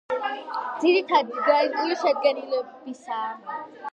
[0.83, 3.61] ძირითადად გრანიტული შედგენილობისაა.